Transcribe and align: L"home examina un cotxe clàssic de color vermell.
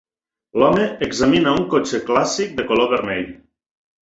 L"home 0.61 0.85
examina 1.07 1.53
un 1.57 1.67
cotxe 1.75 2.01
clàssic 2.09 2.57
de 2.63 2.67
color 2.73 2.91
vermell. 2.97 3.31